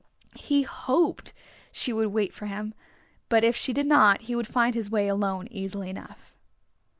He 0.39 0.63
hoped 0.63 1.31
she 1.71 1.93
would 1.93 2.07
wait 2.07 2.33
for 2.33 2.47
him, 2.47 2.73
but 3.29 3.43
if 3.43 3.55
she 3.55 3.71
did 3.71 3.85
not 3.85 4.21
he 4.21 4.35
would 4.35 4.47
find 4.47 4.73
his 4.73 4.89
way 4.89 5.07
alone 5.07 5.47
easily 5.51 5.91
enough. 5.91 6.33